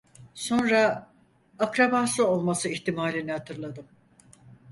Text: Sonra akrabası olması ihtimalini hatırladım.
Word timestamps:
Sonra 0.33 1.11
akrabası 1.59 2.27
olması 2.27 2.69
ihtimalini 2.69 3.31
hatırladım. 3.31 3.85